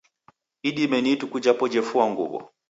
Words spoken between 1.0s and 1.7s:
ni ituku japo